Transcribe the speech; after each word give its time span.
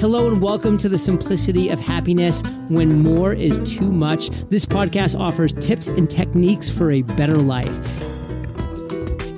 Hello 0.00 0.28
and 0.28 0.40
welcome 0.40 0.78
to 0.78 0.88
the 0.88 0.96
simplicity 0.96 1.70
of 1.70 1.80
happiness 1.80 2.44
when 2.68 3.02
more 3.02 3.32
is 3.32 3.58
too 3.68 3.90
much. 3.90 4.30
This 4.48 4.64
podcast 4.64 5.18
offers 5.18 5.52
tips 5.52 5.88
and 5.88 6.08
techniques 6.08 6.70
for 6.70 6.92
a 6.92 7.02
better 7.02 7.34
life. 7.34 7.76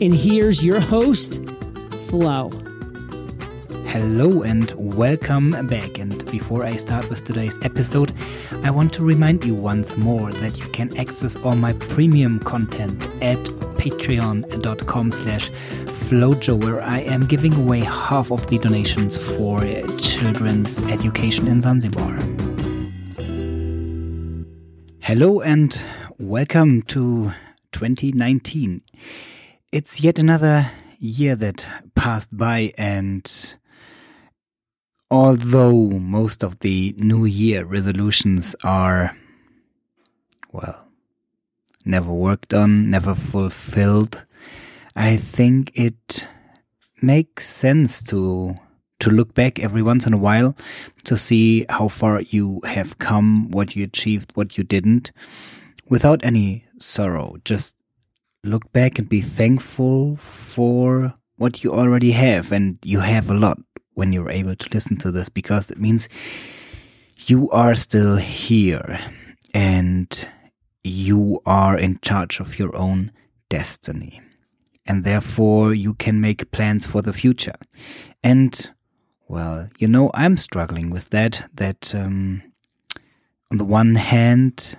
And 0.02 0.14
here's 0.14 0.62
your 0.62 0.78
host, 0.78 1.42
Flo. 2.08 2.50
Hello 3.86 4.42
and 4.42 4.70
welcome 4.72 5.66
back. 5.66 5.98
And 5.98 6.30
before 6.30 6.66
I 6.66 6.76
start 6.76 7.08
with 7.08 7.24
today's 7.24 7.56
episode, 7.62 8.12
I 8.62 8.70
want 8.70 8.92
to 8.92 9.02
remind 9.02 9.42
you 9.44 9.54
once 9.54 9.96
more 9.96 10.30
that 10.30 10.58
you 10.58 10.66
can 10.66 10.94
access 10.98 11.42
all 11.42 11.56
my 11.56 11.72
premium 11.72 12.38
content 12.38 13.02
at 13.22 13.38
patreon.com 13.80 15.10
slash 15.10 15.50
flohjoe 15.86 16.62
where 16.62 16.82
I 16.82 16.98
am 16.98 17.24
giving 17.24 17.54
away 17.54 17.80
half 17.80 18.30
of 18.30 18.46
the 18.48 18.58
donations 18.58 19.16
for 19.16 19.64
children's 20.20 20.82
education 20.82 21.48
in 21.48 21.62
Zanzibar. 21.62 22.14
Hello 25.00 25.40
and 25.40 25.80
welcome 26.18 26.82
to 26.82 27.32
2019. 27.72 28.82
It's 29.72 30.02
yet 30.02 30.18
another 30.18 30.70
year 30.98 31.36
that 31.36 31.66
passed 31.94 32.36
by 32.36 32.74
and 32.76 33.56
although 35.10 35.88
most 35.88 36.44
of 36.44 36.58
the 36.58 36.94
new 36.98 37.24
year 37.24 37.64
resolutions 37.64 38.54
are 38.62 39.16
well 40.52 40.86
never 41.86 42.12
worked 42.12 42.52
on, 42.52 42.90
never 42.90 43.14
fulfilled, 43.14 44.22
I 44.94 45.16
think 45.16 45.72
it 45.74 46.28
makes 47.00 47.48
sense 47.48 48.02
to 48.02 48.58
to 49.00 49.10
look 49.10 49.34
back 49.34 49.58
every 49.58 49.82
once 49.82 50.06
in 50.06 50.12
a 50.12 50.18
while 50.18 50.56
to 51.04 51.16
see 51.16 51.66
how 51.68 51.88
far 51.88 52.22
you 52.22 52.60
have 52.64 52.98
come, 52.98 53.50
what 53.50 53.74
you 53.76 53.84
achieved, 53.84 54.30
what 54.34 54.56
you 54.56 54.64
didn't, 54.64 55.10
without 55.88 56.24
any 56.24 56.64
sorrow. 56.78 57.36
Just 57.44 57.74
look 58.44 58.72
back 58.72 58.98
and 58.98 59.08
be 59.08 59.20
thankful 59.20 60.16
for 60.16 61.14
what 61.36 61.64
you 61.64 61.70
already 61.70 62.12
have, 62.12 62.52
and 62.52 62.78
you 62.84 63.00
have 63.00 63.30
a 63.30 63.34
lot 63.34 63.58
when 63.94 64.12
you're 64.12 64.30
able 64.30 64.54
to 64.54 64.68
listen 64.72 64.96
to 64.98 65.10
this 65.10 65.28
because 65.28 65.70
it 65.70 65.78
means 65.78 66.08
you 67.26 67.50
are 67.50 67.74
still 67.74 68.16
here 68.16 68.98
and 69.52 70.28
you 70.84 71.40
are 71.46 71.76
in 71.76 71.98
charge 72.02 72.40
of 72.40 72.58
your 72.58 72.74
own 72.76 73.12
destiny. 73.48 74.20
And 74.86 75.04
therefore, 75.04 75.74
you 75.74 75.94
can 75.94 76.20
make 76.20 76.50
plans 76.50 76.86
for 76.86 77.02
the 77.02 77.12
future. 77.12 77.56
And, 78.22 78.70
well, 79.30 79.68
you 79.78 79.86
know, 79.86 80.10
I'm 80.12 80.36
struggling 80.36 80.90
with 80.90 81.10
that. 81.10 81.48
That, 81.54 81.94
um, 81.94 82.42
on 83.52 83.58
the 83.58 83.64
one 83.64 83.94
hand, 83.94 84.76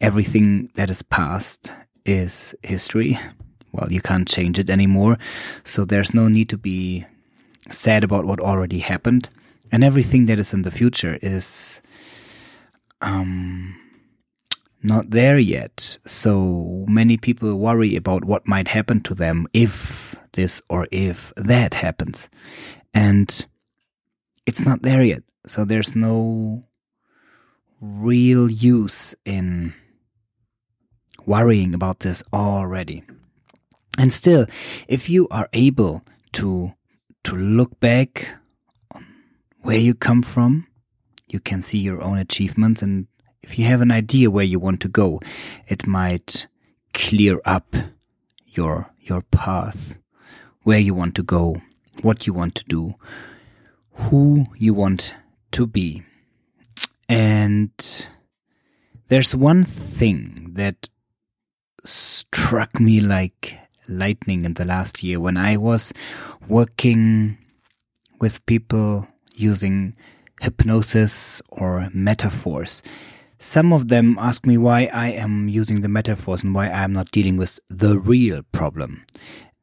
everything 0.00 0.70
that 0.74 0.90
is 0.90 1.02
past 1.02 1.72
is 2.04 2.52
history. 2.64 3.16
Well, 3.70 3.92
you 3.92 4.00
can't 4.00 4.26
change 4.26 4.58
it 4.58 4.70
anymore. 4.70 5.18
So 5.62 5.84
there's 5.84 6.12
no 6.14 6.26
need 6.26 6.48
to 6.48 6.58
be 6.58 7.06
sad 7.70 8.02
about 8.02 8.24
what 8.24 8.40
already 8.40 8.80
happened. 8.80 9.28
And 9.70 9.84
everything 9.84 10.26
that 10.26 10.40
is 10.40 10.52
in 10.52 10.62
the 10.62 10.72
future 10.72 11.16
is, 11.22 11.80
um, 13.02 13.78
not 14.82 15.10
there 15.10 15.38
yet. 15.38 15.96
So 16.06 16.84
many 16.88 17.16
people 17.18 17.54
worry 17.54 17.94
about 17.94 18.24
what 18.24 18.48
might 18.48 18.66
happen 18.66 19.00
to 19.02 19.14
them 19.14 19.46
if 19.52 20.16
this 20.32 20.60
or 20.68 20.88
if 20.90 21.32
that 21.36 21.72
happens. 21.72 22.28
And 22.92 23.46
it's 24.46 24.64
not 24.64 24.82
there 24.82 25.02
yet. 25.02 25.22
So 25.46 25.64
there's 25.64 25.94
no 25.94 26.64
real 27.80 28.50
use 28.50 29.14
in 29.24 29.74
worrying 31.26 31.74
about 31.74 32.00
this 32.00 32.22
already. 32.32 33.02
And 33.98 34.12
still, 34.12 34.46
if 34.88 35.10
you 35.10 35.28
are 35.30 35.48
able 35.52 36.02
to 36.32 36.72
to 37.24 37.36
look 37.36 37.78
back 37.78 38.28
on 38.92 39.06
where 39.60 39.78
you 39.78 39.94
come 39.94 40.22
from, 40.22 40.66
you 41.28 41.38
can 41.38 41.62
see 41.62 41.78
your 41.78 42.02
own 42.02 42.18
achievements 42.18 42.82
and 42.82 43.06
if 43.42 43.58
you 43.58 43.64
have 43.64 43.80
an 43.80 43.90
idea 43.90 44.30
where 44.30 44.44
you 44.44 44.58
want 44.58 44.80
to 44.80 44.88
go, 44.88 45.20
it 45.68 45.86
might 45.86 46.46
clear 46.94 47.40
up 47.44 47.74
your 48.46 48.90
your 49.00 49.22
path, 49.22 49.98
where 50.62 50.78
you 50.78 50.94
want 50.94 51.14
to 51.16 51.22
go, 51.22 51.60
what 52.02 52.26
you 52.26 52.32
want 52.32 52.54
to 52.54 52.64
do, 52.64 52.94
who 53.94 54.44
you 54.56 54.74
want 54.74 55.14
to 55.52 55.66
be. 55.66 56.02
And 57.08 57.70
there's 59.08 59.34
one 59.34 59.64
thing 59.64 60.52
that 60.54 60.88
struck 61.84 62.80
me 62.80 63.00
like 63.00 63.58
lightning 63.88 64.44
in 64.44 64.54
the 64.54 64.64
last 64.64 65.02
year 65.02 65.20
when 65.20 65.36
I 65.36 65.56
was 65.56 65.92
working 66.48 67.36
with 68.20 68.44
people 68.46 69.06
using 69.34 69.94
hypnosis 70.40 71.42
or 71.50 71.88
metaphors. 71.92 72.82
Some 73.38 73.72
of 73.72 73.88
them 73.88 74.16
ask 74.20 74.46
me 74.46 74.56
why 74.56 74.88
I 74.92 75.08
am 75.08 75.48
using 75.48 75.80
the 75.80 75.88
metaphors 75.88 76.42
and 76.42 76.54
why 76.54 76.66
I 76.66 76.84
am 76.84 76.92
not 76.92 77.10
dealing 77.10 77.36
with 77.36 77.58
the 77.68 77.98
real 77.98 78.42
problem. 78.52 79.04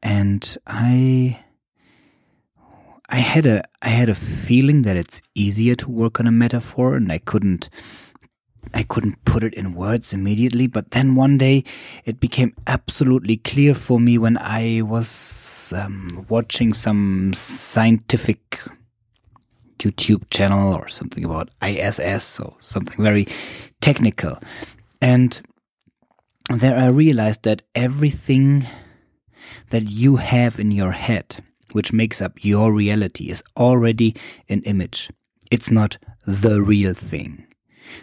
And 0.04 0.58
I 0.68 1.40
I 3.10 3.18
had 3.18 3.46
a 3.46 3.64
I 3.82 3.90
had 3.90 4.10
a 4.10 4.16
feeling 4.16 4.84
that 4.84 4.96
it's 4.96 5.22
easier 5.36 5.76
to 5.76 5.90
work 5.90 6.20
on 6.20 6.28
a 6.28 6.32
metaphor 6.32 6.96
and 6.96 7.12
I 7.12 7.18
couldn't 7.18 7.70
I 8.74 8.84
couldn't 8.84 9.24
put 9.26 9.44
it 9.44 9.54
in 9.56 9.74
words 9.74 10.14
immediately, 10.14 10.68
but 10.68 10.92
then 10.92 11.16
one 11.16 11.38
day 11.38 11.64
it 12.06 12.20
became 12.20 12.54
absolutely 12.68 13.38
clear 13.38 13.74
for 13.74 14.00
me 14.00 14.18
when 14.18 14.38
I 14.38 14.84
was 14.84 15.74
um, 15.76 16.26
watching 16.30 16.74
some 16.74 17.34
scientific 17.34 18.60
YouTube 19.80 20.30
channel 20.30 20.74
or 20.74 20.88
something 20.88 21.24
about 21.24 21.50
ISS 21.64 22.40
or 22.40 22.56
something 22.60 23.02
very 23.02 23.28
technical. 23.82 24.38
And 25.02 25.42
there 26.50 26.78
I 26.78 26.88
realized 26.88 27.44
that 27.44 27.64
everything 27.74 28.68
that 29.70 29.90
you 29.90 30.18
have 30.18 30.60
in 30.60 30.72
your 30.72 30.92
head, 30.92 31.44
which 31.74 31.94
makes 31.94 32.22
up 32.22 32.44
your 32.44 32.74
reality, 32.74 33.30
is 33.30 33.44
already 33.58 34.16
an 34.50 34.62
image. 34.64 35.10
It's 35.52 35.72
not 35.72 35.98
the 36.26 36.62
real 36.62 36.94
thing. 36.94 37.46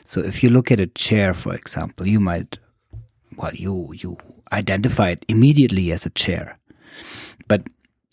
So 0.04 0.20
if 0.20 0.42
you 0.42 0.50
look 0.50 0.70
at 0.70 0.80
a 0.80 0.86
chair, 0.86 1.32
for 1.34 1.54
example, 1.54 2.06
you 2.06 2.20
might, 2.20 2.58
well, 3.36 3.54
you, 3.54 3.92
you 3.94 4.18
identify 4.52 5.10
it 5.10 5.24
immediately 5.28 5.92
as 5.92 6.06
a 6.06 6.10
chair. 6.10 6.58
But 7.48 7.66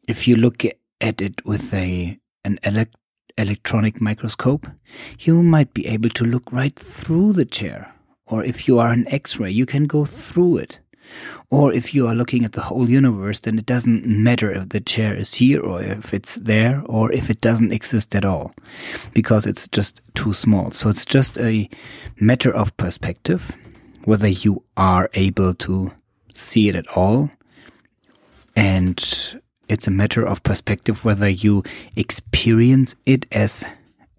if 0.07 0.27
you 0.27 0.35
look 0.35 0.63
at 1.01 1.21
it 1.21 1.45
with 1.45 1.73
a, 1.73 2.19
an 2.43 2.59
elect, 2.63 2.95
electronic 3.37 3.99
microscope, 3.99 4.67
you 5.19 5.41
might 5.41 5.73
be 5.73 5.87
able 5.87 6.09
to 6.09 6.25
look 6.25 6.51
right 6.51 6.75
through 6.75 7.33
the 7.33 7.45
chair. 7.45 7.91
Or 8.27 8.43
if 8.43 8.67
you 8.67 8.79
are 8.79 8.91
an 8.91 9.07
X-ray, 9.07 9.49
you 9.49 9.65
can 9.65 9.85
go 9.85 10.05
through 10.05 10.57
it. 10.57 10.79
Or 11.49 11.73
if 11.73 11.93
you 11.93 12.07
are 12.07 12.15
looking 12.15 12.45
at 12.45 12.53
the 12.53 12.61
whole 12.61 12.89
universe, 12.89 13.39
then 13.39 13.59
it 13.59 13.65
doesn't 13.65 14.05
matter 14.05 14.51
if 14.51 14.69
the 14.69 14.79
chair 14.79 15.13
is 15.13 15.33
here 15.33 15.61
or 15.61 15.81
if 15.81 16.13
it's 16.13 16.35
there 16.35 16.81
or 16.85 17.11
if 17.11 17.29
it 17.29 17.41
doesn't 17.41 17.71
exist 17.71 18.15
at 18.15 18.25
all 18.25 18.51
because 19.13 19.45
it's 19.45 19.67
just 19.67 20.01
too 20.15 20.33
small. 20.33 20.71
So 20.71 20.89
it's 20.89 21.05
just 21.05 21.37
a 21.37 21.69
matter 22.19 22.53
of 22.53 22.75
perspective, 22.77 23.55
whether 24.05 24.27
you 24.27 24.63
are 24.77 25.09
able 25.13 25.53
to 25.55 25.91
see 26.35 26.69
it 26.69 26.75
at 26.75 26.87
all 26.97 27.29
and 28.55 29.39
it's 29.69 29.87
a 29.87 29.91
matter 29.91 30.25
of 30.25 30.43
perspective 30.43 31.05
whether 31.05 31.29
you 31.29 31.63
experience 31.95 32.95
it 33.05 33.25
as 33.31 33.65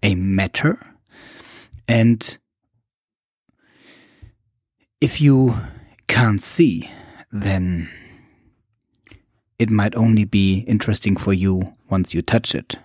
a 0.03 0.15
matter. 0.15 0.79
And 1.87 2.37
if 5.01 5.21
you 5.21 5.55
can't 6.07 6.43
see, 6.43 6.89
then 7.31 7.89
it 9.59 9.69
might 9.69 9.95
only 9.95 10.25
be 10.25 10.59
interesting 10.67 11.15
for 11.15 11.33
you 11.33 11.73
once 11.89 12.13
you 12.13 12.21
touch 12.21 12.55
it 12.55 12.77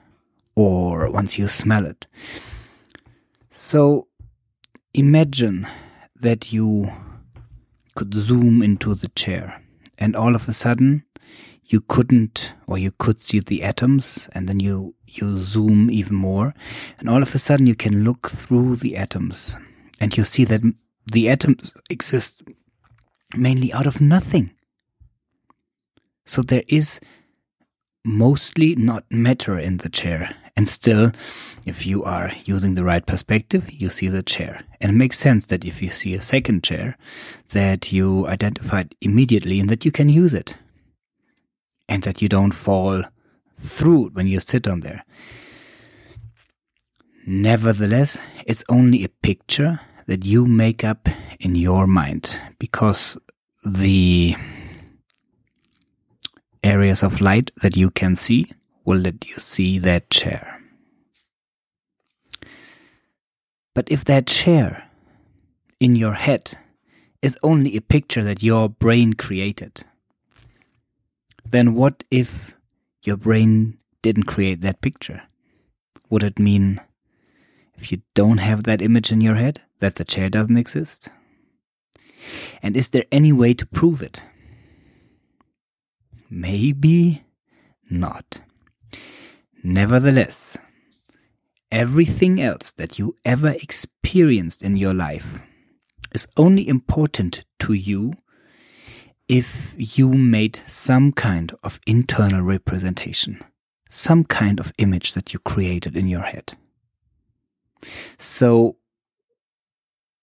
or 0.54 1.10
once 1.10 1.38
you 1.38 1.48
smell 1.48 1.86
it. 1.86 2.06
So 3.48 4.08
imagine 4.94 5.66
that 6.16 6.52
you 6.52 6.90
could 7.94 8.14
zoom 8.14 8.62
into 8.62 8.94
the 8.94 9.08
chair 9.08 9.62
and 9.98 10.14
all 10.14 10.34
of 10.34 10.48
a 10.48 10.52
sudden 10.52 11.04
you 11.66 11.80
couldn't 11.80 12.52
or 12.66 12.78
you 12.78 12.92
could 12.98 13.20
see 13.20 13.40
the 13.40 13.62
atoms 13.62 14.28
and 14.32 14.48
then 14.48 14.60
you 14.60 14.94
you 15.06 15.36
zoom 15.36 15.90
even 15.90 16.14
more 16.14 16.54
and 16.98 17.08
all 17.08 17.22
of 17.22 17.34
a 17.34 17.38
sudden 17.38 17.66
you 17.66 17.74
can 17.74 18.04
look 18.04 18.30
through 18.30 18.76
the 18.76 18.96
atoms 18.96 19.56
and 20.00 20.16
you 20.16 20.24
see 20.24 20.44
that 20.44 20.62
the 21.12 21.28
atoms 21.28 21.74
exist 21.88 22.42
mainly 23.36 23.72
out 23.72 23.86
of 23.86 24.00
nothing 24.00 24.50
so 26.24 26.42
there 26.42 26.64
is 26.68 27.00
mostly 28.04 28.74
not 28.76 29.04
matter 29.10 29.58
in 29.58 29.78
the 29.78 29.88
chair 29.88 30.34
And 30.60 30.68
still, 30.68 31.12
if 31.64 31.86
you 31.86 32.04
are 32.04 32.32
using 32.44 32.74
the 32.74 32.84
right 32.84 33.06
perspective, 33.06 33.70
you 33.70 33.88
see 33.88 34.08
the 34.08 34.22
chair. 34.22 34.62
And 34.78 34.90
it 34.90 34.94
makes 34.94 35.18
sense 35.18 35.46
that 35.46 35.64
if 35.64 35.80
you 35.80 35.88
see 35.88 36.12
a 36.12 36.20
second 36.20 36.62
chair, 36.62 36.98
that 37.52 37.92
you 37.92 38.26
identify 38.26 38.80
it 38.80 38.94
immediately 39.00 39.58
and 39.58 39.70
that 39.70 39.86
you 39.86 39.90
can 39.90 40.10
use 40.10 40.34
it. 40.34 40.58
And 41.88 42.02
that 42.02 42.20
you 42.20 42.28
don't 42.28 42.52
fall 42.52 43.04
through 43.56 44.08
it 44.08 44.14
when 44.14 44.26
you 44.26 44.38
sit 44.38 44.68
on 44.68 44.80
there. 44.80 45.02
Nevertheless, 47.26 48.18
it's 48.46 48.64
only 48.68 49.02
a 49.02 49.08
picture 49.08 49.80
that 50.10 50.24
you 50.24 50.44
make 50.44 50.82
up 50.82 51.08
in 51.38 51.54
your 51.54 51.86
mind 51.86 52.36
because 52.58 53.16
the 53.64 54.34
areas 56.64 57.04
of 57.04 57.20
light 57.20 57.52
that 57.62 57.76
you 57.76 57.90
can 57.90 58.16
see 58.16 58.50
will 58.84 58.98
let 58.98 59.28
you 59.28 59.36
see 59.36 59.78
that 59.78 60.10
chair. 60.10 60.60
But 63.72 63.88
if 63.88 64.04
that 64.06 64.26
chair 64.26 64.90
in 65.78 65.94
your 65.94 66.14
head 66.14 66.58
is 67.22 67.38
only 67.44 67.76
a 67.76 67.80
picture 67.80 68.24
that 68.24 68.42
your 68.42 68.68
brain 68.68 69.12
created, 69.12 69.84
then 71.48 71.74
what 71.74 72.02
if 72.10 72.56
your 73.04 73.16
brain 73.16 73.78
didn't 74.02 74.24
create 74.24 74.60
that 74.62 74.80
picture? 74.80 75.22
Would 76.08 76.24
it 76.24 76.40
mean 76.40 76.80
if 77.76 77.92
you 77.92 78.02
don't 78.14 78.38
have 78.38 78.64
that 78.64 78.82
image 78.82 79.12
in 79.12 79.20
your 79.20 79.36
head 79.36 79.60
that 79.80 79.96
the 79.96 80.04
chair 80.04 80.30
doesn't 80.30 80.56
exist? 80.56 81.08
And 82.62 82.76
is 82.76 82.90
there 82.90 83.04
any 83.10 83.32
way 83.32 83.54
to 83.54 83.66
prove 83.66 84.02
it? 84.02 84.22
Maybe 86.28 87.24
not. 87.90 88.40
Nevertheless, 89.62 90.56
everything 91.72 92.40
else 92.40 92.72
that 92.72 92.98
you 92.98 93.16
ever 93.24 93.50
experienced 93.50 94.62
in 94.62 94.76
your 94.76 94.94
life 94.94 95.40
is 96.12 96.28
only 96.36 96.66
important 96.66 97.44
to 97.60 97.74
you 97.74 98.14
if 99.28 99.74
you 99.76 100.08
made 100.08 100.58
some 100.66 101.12
kind 101.12 101.54
of 101.62 101.78
internal 101.86 102.42
representation, 102.42 103.38
some 103.88 104.24
kind 104.24 104.58
of 104.58 104.72
image 104.78 105.14
that 105.14 105.32
you 105.32 105.38
created 105.38 105.96
in 105.96 106.08
your 106.08 106.22
head. 106.22 106.54
So, 108.18 108.76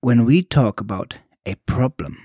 when 0.08 0.24
we 0.24 0.42
talk 0.42 0.80
about 0.80 1.18
a 1.46 1.56
problem, 1.66 2.18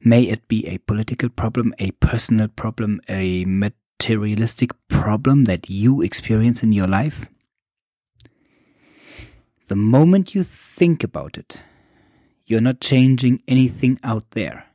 may 0.00 0.22
it 0.22 0.48
be 0.48 0.66
a 0.66 0.78
political 0.78 1.28
problem, 1.28 1.72
a 1.78 1.92
personal 1.92 2.48
problem, 2.48 3.00
a 3.08 3.44
materialistic 3.44 4.72
problem 4.88 5.44
that 5.44 5.70
you 5.70 6.02
experience 6.02 6.64
in 6.64 6.72
your 6.72 6.88
life, 6.88 7.26
the 9.68 9.76
moment 9.76 10.34
you 10.34 10.42
think 10.42 11.04
about 11.04 11.38
it, 11.38 11.60
you're 12.46 12.60
not 12.60 12.80
changing 12.80 13.40
anything 13.46 13.96
out 14.02 14.28
there. 14.32 14.66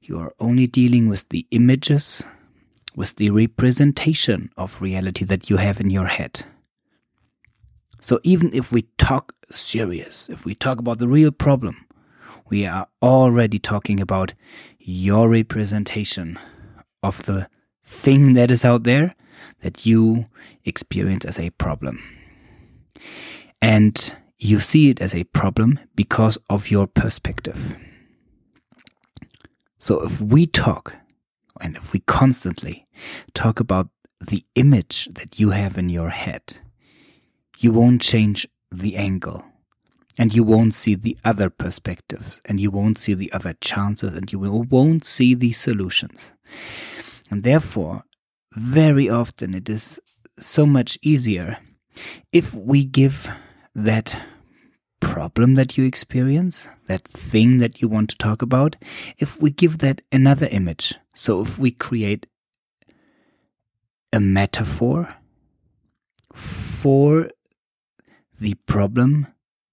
You 0.00 0.18
are 0.18 0.32
only 0.40 0.66
dealing 0.66 1.06
with 1.06 1.28
the 1.28 1.46
images, 1.50 2.22
with 2.94 3.16
the 3.16 3.28
representation 3.28 4.48
of 4.56 4.80
reality 4.80 5.26
that 5.26 5.50
you 5.50 5.58
have 5.58 5.82
in 5.82 5.90
your 5.90 6.06
head. 6.06 6.46
So 8.00 8.20
even 8.22 8.52
if 8.52 8.72
we 8.72 8.82
talk 8.98 9.32
serious, 9.50 10.28
if 10.28 10.44
we 10.44 10.54
talk 10.54 10.78
about 10.78 10.98
the 10.98 11.08
real 11.08 11.30
problem, 11.30 11.86
we 12.48 12.66
are 12.66 12.86
already 13.02 13.58
talking 13.58 14.00
about 14.00 14.34
your 14.78 15.28
representation 15.28 16.38
of 17.02 17.24
the 17.26 17.48
thing 17.82 18.34
that 18.34 18.50
is 18.50 18.64
out 18.64 18.84
there 18.84 19.14
that 19.60 19.86
you 19.86 20.26
experience 20.64 21.24
as 21.24 21.38
a 21.38 21.50
problem. 21.50 22.02
And 23.62 24.14
you 24.38 24.58
see 24.58 24.90
it 24.90 25.00
as 25.00 25.14
a 25.14 25.24
problem 25.24 25.80
because 25.94 26.38
of 26.50 26.70
your 26.70 26.86
perspective. 26.86 27.76
So 29.78 30.02
if 30.04 30.20
we 30.20 30.46
talk 30.46 30.94
and 31.60 31.76
if 31.76 31.92
we 31.92 32.00
constantly 32.00 32.86
talk 33.34 33.60
about 33.60 33.88
the 34.20 34.44
image 34.54 35.06
that 35.14 35.40
you 35.40 35.50
have 35.50 35.78
in 35.78 35.88
your 35.88 36.10
head, 36.10 36.58
you 37.58 37.72
won't 37.72 38.02
change 38.02 38.46
the 38.70 38.96
angle 38.96 39.44
and 40.18 40.34
you 40.34 40.42
won't 40.42 40.74
see 40.74 40.94
the 40.94 41.16
other 41.24 41.50
perspectives 41.50 42.40
and 42.44 42.60
you 42.60 42.70
won't 42.70 42.98
see 42.98 43.14
the 43.14 43.32
other 43.32 43.54
chances 43.60 44.16
and 44.16 44.32
you 44.32 44.38
won't 44.38 45.04
see 45.04 45.34
the 45.34 45.52
solutions. 45.52 46.32
And 47.30 47.42
therefore, 47.42 48.04
very 48.54 49.08
often 49.08 49.54
it 49.54 49.68
is 49.68 50.00
so 50.38 50.66
much 50.66 50.98
easier 51.02 51.58
if 52.32 52.54
we 52.54 52.84
give 52.84 53.28
that 53.74 54.16
problem 55.00 55.54
that 55.54 55.76
you 55.76 55.84
experience, 55.84 56.68
that 56.86 57.06
thing 57.06 57.58
that 57.58 57.80
you 57.80 57.88
want 57.88 58.10
to 58.10 58.18
talk 58.18 58.42
about, 58.42 58.76
if 59.18 59.40
we 59.40 59.50
give 59.50 59.78
that 59.78 60.02
another 60.12 60.46
image. 60.50 60.94
So 61.14 61.40
if 61.40 61.58
we 61.58 61.70
create 61.70 62.26
a 64.12 64.20
metaphor 64.20 65.14
for 66.34 67.30
the 68.38 68.54
problem 68.66 69.26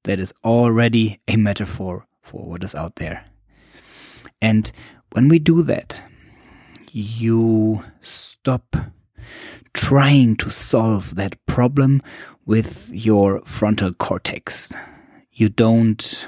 that 0.03 0.19
is 0.19 0.33
already 0.43 1.19
a 1.27 1.35
metaphor 1.35 2.05
for 2.21 2.45
what 2.45 2.63
is 2.63 2.75
out 2.75 2.95
there. 2.97 3.25
And 4.41 4.71
when 5.11 5.27
we 5.27 5.39
do 5.39 5.61
that, 5.63 6.01
you 6.91 7.83
stop 8.01 8.75
trying 9.73 10.35
to 10.37 10.49
solve 10.49 11.15
that 11.15 11.43
problem 11.45 12.01
with 12.45 12.89
your 12.93 13.41
frontal 13.41 13.93
cortex. 13.93 14.73
You 15.31 15.49
don't 15.49 16.27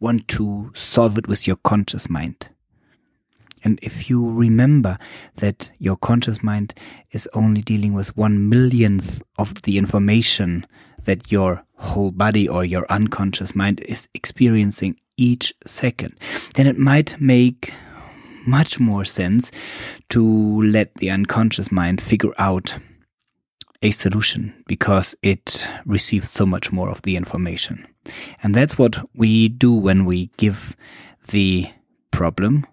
want 0.00 0.26
to 0.28 0.70
solve 0.74 1.18
it 1.18 1.28
with 1.28 1.46
your 1.46 1.56
conscious 1.56 2.08
mind. 2.08 2.48
And 3.64 3.78
if 3.82 4.10
you 4.10 4.28
remember 4.28 4.98
that 5.36 5.70
your 5.78 5.96
conscious 5.96 6.42
mind 6.42 6.74
is 7.12 7.28
only 7.34 7.62
dealing 7.62 7.92
with 7.92 8.16
one 8.16 8.48
millionth 8.48 9.22
of 9.38 9.62
the 9.62 9.78
information 9.78 10.66
that 11.04 11.32
your 11.32 11.64
whole 11.76 12.10
body 12.10 12.48
or 12.48 12.64
your 12.64 12.86
unconscious 12.90 13.54
mind 13.54 13.80
is 13.80 14.08
experiencing 14.14 14.96
each 15.16 15.52
second, 15.66 16.18
then 16.54 16.66
it 16.66 16.78
might 16.78 17.20
make 17.20 17.72
much 18.46 18.80
more 18.80 19.04
sense 19.04 19.50
to 20.08 20.62
let 20.62 20.94
the 20.96 21.10
unconscious 21.10 21.70
mind 21.70 22.00
figure 22.00 22.32
out 22.38 22.76
a 23.82 23.90
solution 23.90 24.54
because 24.66 25.14
it 25.22 25.68
receives 25.84 26.30
so 26.30 26.46
much 26.46 26.72
more 26.72 26.88
of 26.88 27.02
the 27.02 27.16
information. 27.16 27.86
And 28.42 28.54
that's 28.54 28.78
what 28.78 28.96
we 29.14 29.48
do 29.48 29.72
when 29.72 30.04
we 30.04 30.30
give 30.36 30.76
the 31.28 31.66
problem, 32.10 32.66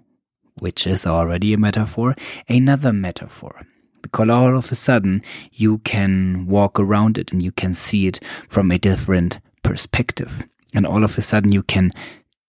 which 0.59 0.85
is 0.85 1.05
already 1.05 1.53
a 1.53 1.57
metaphor, 1.57 2.15
another 2.47 2.93
metaphor. 2.93 3.65
Because 4.01 4.29
all 4.29 4.57
of 4.57 4.71
a 4.71 4.75
sudden 4.75 5.21
you 5.51 5.79
can 5.79 6.45
walk 6.47 6.79
around 6.79 7.17
it 7.17 7.31
and 7.31 7.41
you 7.41 7.51
can 7.51 7.73
see 7.73 8.07
it 8.07 8.19
from 8.47 8.71
a 8.71 8.77
different 8.77 9.39
perspective. 9.63 10.47
And 10.73 10.85
all 10.85 11.03
of 11.03 11.17
a 11.17 11.21
sudden 11.21 11.51
you 11.51 11.63
can 11.63 11.91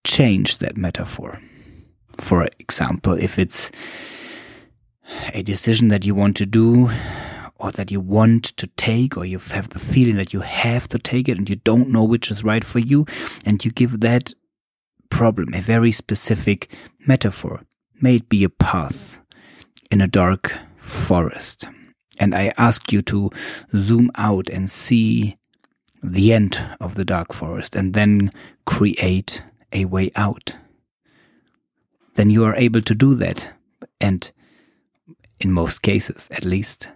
change 0.03 0.59
that 0.59 0.77
metaphor. 0.77 1.39
For 2.19 2.47
example, 2.59 3.13
if 3.13 3.39
it's 3.39 3.71
a 5.33 5.41
decision 5.41 5.89
that 5.89 6.05
you 6.05 6.15
want 6.15 6.37
to 6.37 6.45
do 6.45 6.89
or 7.57 7.71
that 7.71 7.91
you 7.91 7.99
want 7.99 8.45
to 8.57 8.65
take, 8.75 9.17
or 9.17 9.25
you 9.25 9.37
have 9.37 9.69
the 9.69 9.79
feeling 9.79 10.15
that 10.15 10.33
you 10.33 10.39
have 10.39 10.87
to 10.87 10.97
take 10.97 11.29
it 11.29 11.37
and 11.37 11.47
you 11.47 11.57
don't 11.57 11.89
know 11.89 12.03
which 12.03 12.31
is 12.31 12.43
right 12.43 12.63
for 12.63 12.79
you, 12.79 13.05
and 13.45 13.63
you 13.63 13.69
give 13.71 13.99
that 13.99 14.33
problem 15.09 15.53
a 15.53 15.61
very 15.61 15.91
specific 15.91 16.73
metaphor. 17.05 17.61
May 18.01 18.15
it 18.15 18.29
be 18.29 18.43
a 18.43 18.49
path 18.49 19.19
in 19.91 20.01
a 20.01 20.07
dark 20.07 20.57
forest. 20.81 21.65
And 22.19 22.35
I 22.35 22.51
ask 22.57 22.91
you 22.91 23.01
to 23.03 23.29
zoom 23.75 24.11
out 24.15 24.49
and 24.49 24.69
see 24.69 25.37
the 26.03 26.33
end 26.33 26.59
of 26.79 26.95
the 26.95 27.05
dark 27.05 27.33
forest 27.33 27.75
and 27.75 27.93
then 27.93 28.31
create 28.65 29.43
a 29.71 29.85
way 29.85 30.11
out. 30.15 30.55
Then 32.15 32.29
you 32.29 32.43
are 32.43 32.55
able 32.55 32.81
to 32.81 32.95
do 32.95 33.15
that. 33.15 33.51
And 33.99 34.29
in 35.39 35.51
most 35.51 35.81
cases, 35.81 36.27
at 36.31 36.45
least. 36.45 36.89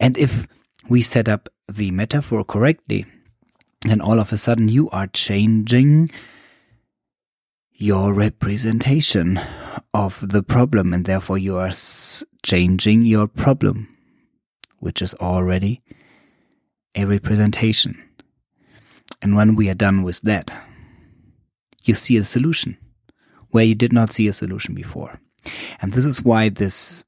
And 0.00 0.16
if 0.16 0.46
we 0.88 1.02
set 1.02 1.28
up 1.28 1.48
the 1.68 1.90
metaphor 1.90 2.44
correctly, 2.44 3.06
then 3.82 4.00
all 4.00 4.20
of 4.20 4.32
a 4.32 4.38
sudden 4.38 4.68
you 4.68 4.88
are 4.90 5.08
changing 5.08 6.10
your 7.74 8.14
representation 8.14 9.40
of 9.94 10.26
the 10.28 10.42
problem, 10.42 10.92
and 10.92 11.04
therefore 11.04 11.38
you 11.38 11.56
are 11.56 11.72
changing 12.42 13.02
your 13.02 13.26
problem, 13.28 13.88
which 14.78 15.02
is 15.02 15.14
already 15.14 15.80
a 16.94 17.04
representation. 17.04 18.02
And 19.20 19.36
when 19.36 19.54
we 19.54 19.68
are 19.68 19.74
done 19.74 20.02
with 20.02 20.20
that, 20.22 20.50
you 21.84 21.94
see 21.94 22.16
a 22.16 22.24
solution 22.24 22.76
where 23.50 23.64
you 23.64 23.74
did 23.74 23.92
not 23.92 24.12
see 24.12 24.28
a 24.28 24.32
solution 24.32 24.74
before. 24.74 25.20
And 25.80 25.92
this 25.92 26.04
is 26.04 26.22
why 26.22 26.48
this 26.48 27.04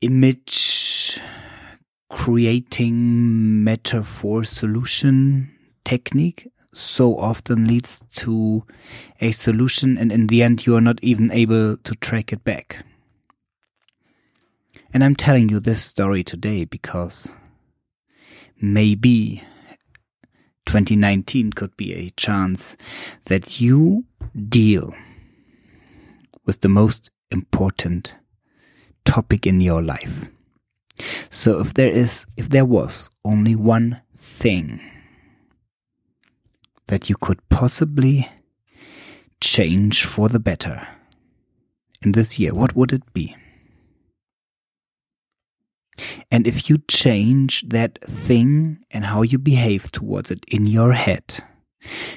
image 0.00 1.20
creating 2.10 3.64
metaphor 3.64 4.44
solution 4.44 5.50
technique 5.84 6.48
so 6.72 7.16
often 7.16 7.66
leads 7.66 8.02
to 8.14 8.64
a 9.20 9.32
solution 9.32 9.96
and 9.96 10.12
in 10.12 10.26
the 10.26 10.42
end 10.42 10.66
you 10.66 10.76
are 10.76 10.80
not 10.80 10.98
even 11.02 11.30
able 11.32 11.76
to 11.78 11.94
track 11.96 12.32
it 12.32 12.44
back. 12.44 12.84
And 14.92 15.04
I'm 15.04 15.16
telling 15.16 15.48
you 15.48 15.60
this 15.60 15.82
story 15.82 16.24
today 16.24 16.64
because 16.64 17.34
maybe 18.60 19.42
2019 20.66 21.52
could 21.52 21.76
be 21.76 21.94
a 21.94 22.10
chance 22.10 22.76
that 23.26 23.60
you 23.60 24.04
deal 24.48 24.94
with 26.44 26.60
the 26.60 26.68
most 26.68 27.10
important 27.30 28.16
topic 29.04 29.46
in 29.46 29.60
your 29.60 29.82
life. 29.82 30.30
So 31.30 31.60
if 31.60 31.74
there 31.74 31.90
is, 31.90 32.26
if 32.36 32.48
there 32.48 32.64
was 32.64 33.10
only 33.24 33.54
one 33.54 34.00
thing 34.16 34.80
that 36.88 37.08
you 37.08 37.16
could 37.16 37.46
possibly 37.48 38.28
change 39.40 40.04
for 40.04 40.28
the 40.28 40.40
better 40.40 40.86
in 42.02 42.12
this 42.12 42.38
year, 42.38 42.54
what 42.54 42.76
would 42.76 42.92
it 42.92 43.12
be? 43.12 43.36
And 46.30 46.46
if 46.46 46.68
you 46.70 46.78
change 46.88 47.68
that 47.68 47.98
thing 48.02 48.78
and 48.90 49.04
how 49.04 49.22
you 49.22 49.38
behave 49.38 49.90
towards 49.90 50.30
it 50.30 50.44
in 50.48 50.66
your 50.66 50.92
head, 50.92 51.42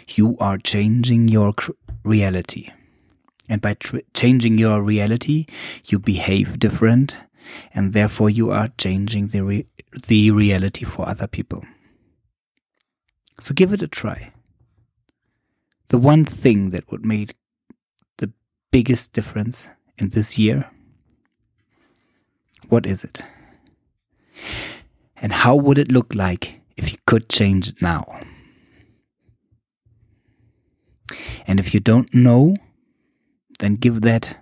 you 0.10 0.38
are 0.40 0.58
changing 0.58 1.30
your 1.30 1.54
reality. 2.04 2.72
And 3.50 3.62
by 3.62 3.76
changing 4.14 4.58
your 4.58 4.82
reality, 4.84 5.46
you 5.88 6.00
behave 6.00 6.60
different, 6.60 7.18
and 7.74 7.94
therefore 7.94 8.30
you 8.30 8.52
are 8.52 8.70
changing 8.78 9.28
the, 9.28 9.42
re 9.42 9.66
the 10.08 10.32
reality 10.32 10.86
for 10.86 11.08
other 11.08 11.28
people. 11.28 11.66
So 13.40 13.54
give 13.54 13.74
it 13.74 13.82
a 13.82 13.88
try. 13.88 14.32
The 15.92 15.98
one 15.98 16.24
thing 16.24 16.70
that 16.70 16.90
would 16.90 17.06
make 17.06 17.36
the 18.18 18.32
biggest 18.72 19.12
difference 19.12 19.68
in 19.98 20.08
this 20.08 20.40
year, 20.40 20.72
what 22.70 22.86
is 22.86 23.04
it? 23.04 23.22
And 25.18 25.34
how 25.34 25.58
would 25.58 25.78
it 25.78 25.92
look 25.92 26.16
like 26.16 26.62
if 26.78 26.94
you 26.94 26.98
could 27.06 27.28
change 27.28 27.68
it 27.68 27.82
now? 27.82 28.22
And 31.46 31.60
if 31.60 31.74
you 31.74 31.82
don't 31.82 32.14
know, 32.14 32.56
then 33.60 33.76
give 33.76 34.00
that 34.00 34.38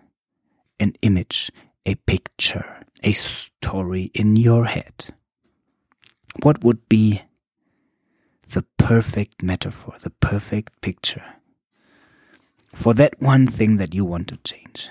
an 0.80 0.94
image, 1.02 1.52
a 1.84 1.96
picture, 1.96 2.86
a 3.02 3.12
story 3.14 4.12
in 4.14 4.36
your 4.36 4.66
head. 4.66 5.16
What 6.44 6.64
would 6.64 6.88
be 6.88 7.24
the 8.48 8.66
perfect 8.78 9.42
metaphor, 9.42 9.96
the 10.00 10.12
perfect 10.12 10.80
picture 10.82 11.24
for 12.74 12.94
that 12.96 13.20
one 13.22 13.48
thing 13.48 13.78
that 13.78 13.94
you 13.94 14.06
want 14.06 14.28
to 14.30 14.38
change? 14.38 14.90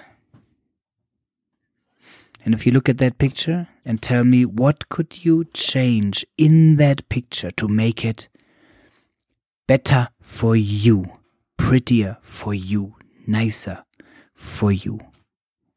And 2.44 2.54
if 2.54 2.64
you 2.64 2.72
look 2.72 2.88
at 2.88 2.98
that 2.98 3.18
picture 3.18 3.68
and 3.84 4.00
tell 4.00 4.24
me 4.24 4.44
what 4.44 4.88
could 4.88 5.24
you 5.24 5.44
change 5.52 6.24
in 6.36 6.76
that 6.76 7.08
picture 7.08 7.50
to 7.52 7.68
make 7.68 8.04
it 8.04 8.28
better 9.66 10.08
for 10.20 10.56
you, 10.56 11.04
prettier 11.56 12.16
for 12.22 12.54
you, 12.54 12.94
nicer 13.26 13.84
for 14.34 14.72
you. 14.72 14.98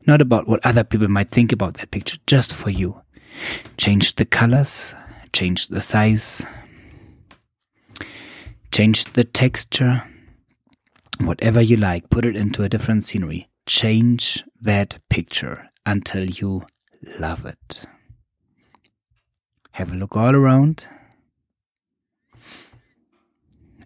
Not 0.08 0.22
about 0.22 0.48
what 0.48 0.65
other 0.65 0.84
people 0.84 1.08
might 1.08 1.29
think 1.29 1.51
about 1.51 1.75
that 1.75 1.91
picture, 1.91 2.17
just 2.25 2.55
for 2.55 2.70
you. 2.70 3.01
Change 3.77 4.15
the 4.15 4.25
colors, 4.25 4.96
change 5.34 5.67
the 5.67 5.81
size, 5.81 6.46
change 8.72 9.05
the 9.13 9.24
texture, 9.24 10.03
whatever 11.28 11.62
you 11.62 11.78
like, 11.78 12.10
put 12.10 12.25
it 12.25 12.36
into 12.36 12.63
a 12.63 12.70
different 12.70 13.04
scenery. 13.04 13.50
Change 13.66 14.44
that 14.62 15.00
picture 15.10 15.70
until 15.86 16.25
you 16.25 16.63
love 17.20 17.46
it. 17.46 17.82
Have 19.72 19.92
a 19.94 19.96
look 19.96 20.16
all 20.18 20.36
around 20.36 20.88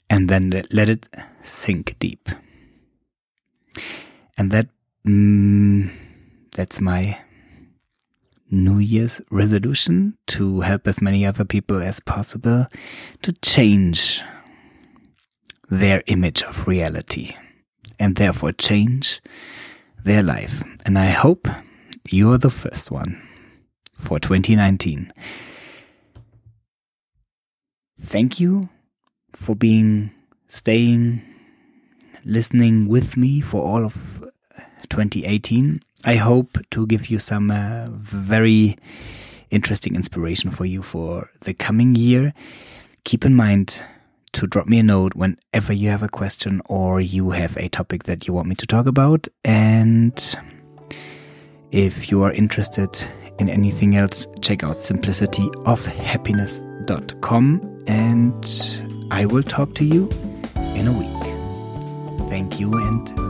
and 0.10 0.30
then 0.30 0.64
let 0.72 0.90
it 0.90 1.08
sink 1.44 1.96
deep. 2.00 2.30
And 4.38 4.52
that 4.52 4.68
mm, 5.06 5.92
that's 6.52 6.82
my 6.82 7.18
New 8.52 8.78
Year's 8.78 9.22
resolution 9.32 10.18
to 10.28 10.62
help 10.62 10.88
as 10.88 11.02
many 11.02 11.26
other 11.26 11.46
people 11.46 11.82
as 11.82 12.00
possible 12.00 12.68
to 13.22 13.34
change 13.42 14.22
their 15.70 16.04
image 16.08 16.44
of 16.44 16.68
reality 16.68 17.36
and 18.00 18.16
therefore 18.16 18.52
change 18.52 19.22
their 20.04 20.24
life. 20.24 20.64
And 20.86 20.98
I 20.98 21.08
hope 21.08 21.48
you're 22.10 22.38
the 22.38 22.50
first 22.50 22.92
one 22.92 23.22
for 23.94 24.20
2019. 24.20 25.12
Thank 28.02 28.40
you 28.40 28.70
for 29.34 29.56
being, 29.56 30.12
staying, 30.48 31.22
listening 32.24 32.88
with 32.88 33.18
me 33.18 33.42
for 33.42 33.64
all 33.64 33.84
of 33.84 34.24
2018. 34.90 35.82
I 36.04 36.16
hope 36.16 36.58
to 36.72 36.86
give 36.86 37.08
you 37.08 37.18
some 37.18 37.50
uh, 37.50 37.88
very 37.90 38.78
interesting 39.50 39.96
inspiration 39.96 40.50
for 40.50 40.66
you 40.66 40.82
for 40.82 41.30
the 41.42 41.54
coming 41.54 41.96
year. 41.96 42.34
Keep 43.06 43.26
in 43.26 43.36
mind 43.36 43.82
to 44.36 44.46
drop 44.48 44.68
me 44.68 44.80
a 44.80 44.84
note 44.84 45.16
whenever 45.16 45.72
you 45.72 45.90
have 45.90 46.04
a 46.04 46.10
question 46.10 46.62
or 46.66 47.00
you 47.00 47.30
have 47.32 47.56
a 47.56 47.70
topic 47.70 48.04
that 48.04 48.28
you 48.28 48.34
want 48.34 48.50
me 48.50 48.56
to 48.56 48.68
talk 48.68 48.86
about. 48.86 49.30
And 49.46 50.36
if 51.72 52.12
you 52.12 52.22
are 52.24 52.34
interested 52.34 53.02
in 53.40 53.48
anything 53.48 53.96
else, 53.96 54.28
check 54.42 54.62
out 54.64 54.80
simplicityofhappiness.com 54.80 57.80
and 57.88 59.12
I 59.12 59.26
will 59.26 59.44
talk 59.44 59.74
to 59.76 59.86
you 59.86 60.10
in 60.76 60.88
a 60.88 60.92
week. 60.92 61.08
Thank 62.30 62.60
you 62.60 62.74
and 62.74 63.25